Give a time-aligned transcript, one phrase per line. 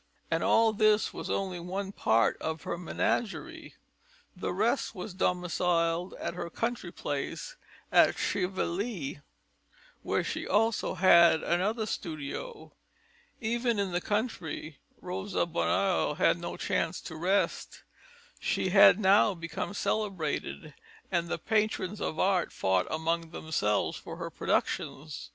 [0.31, 3.75] And all this was only one part of her menagerie;
[4.35, 7.55] the rest was domiciled at her country place
[7.91, 9.21] at Chevilly,
[10.01, 12.73] where she also had another studio.
[13.41, 17.83] Even in the country Rosa Bonheur had no chance to rest.
[18.39, 20.73] She had now become celebrated,
[21.11, 25.29] and the patrons of art fought among themselves for her productions.